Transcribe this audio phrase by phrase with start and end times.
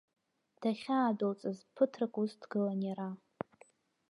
[0.61, 3.09] Дахьаадәылҵыз ԥыҭрак ус дгылан иара.